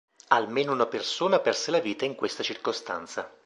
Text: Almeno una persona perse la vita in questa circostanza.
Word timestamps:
Almeno 0.29 0.71
una 0.71 0.87
persona 0.87 1.37
perse 1.41 1.69
la 1.69 1.77
vita 1.77 2.05
in 2.05 2.15
questa 2.15 2.41
circostanza. 2.41 3.31